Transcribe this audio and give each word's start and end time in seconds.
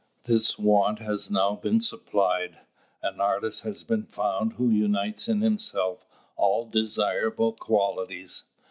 This 0.23 0.57
want 0.57 0.97
has 0.97 1.29
now 1.29 1.55
been 1.55 1.79
supplied: 1.79 2.61
an 3.03 3.21
artist 3.21 3.61
has 3.65 3.83
been 3.83 4.07
found 4.07 4.53
who 4.53 4.67
unites 4.67 5.27
in 5.27 5.41
himself 5.41 6.07
all 6.37 6.65
desirable 6.65 7.53
qualities. 7.53 8.45